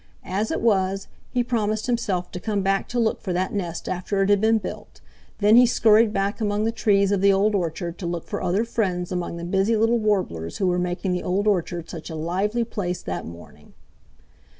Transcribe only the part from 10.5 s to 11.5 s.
who were making the Old